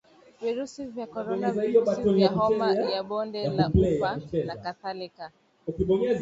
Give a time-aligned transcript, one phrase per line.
[0.41, 5.31] virusi vya Korona virusi vya Homa ya bonde la ufa na kadhalika